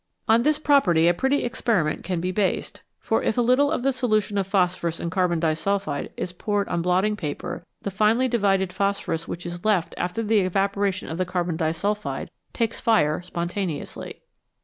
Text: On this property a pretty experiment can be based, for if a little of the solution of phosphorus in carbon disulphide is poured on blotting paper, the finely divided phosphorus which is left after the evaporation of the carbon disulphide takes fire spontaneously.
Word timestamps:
On 0.27 0.41
this 0.41 0.57
property 0.57 1.07
a 1.07 1.13
pretty 1.13 1.43
experiment 1.43 2.03
can 2.03 2.19
be 2.19 2.31
based, 2.31 2.81
for 2.99 3.21
if 3.21 3.37
a 3.37 3.41
little 3.41 3.69
of 3.69 3.83
the 3.83 3.93
solution 3.93 4.35
of 4.39 4.47
phosphorus 4.47 4.99
in 4.99 5.11
carbon 5.11 5.39
disulphide 5.39 6.11
is 6.17 6.33
poured 6.33 6.67
on 6.69 6.81
blotting 6.81 7.15
paper, 7.15 7.63
the 7.83 7.91
finely 7.91 8.27
divided 8.27 8.73
phosphorus 8.73 9.27
which 9.27 9.45
is 9.45 9.63
left 9.63 9.93
after 9.99 10.23
the 10.23 10.39
evaporation 10.39 11.07
of 11.07 11.19
the 11.19 11.23
carbon 11.25 11.55
disulphide 11.55 12.31
takes 12.51 12.79
fire 12.79 13.21
spontaneously. 13.21 14.23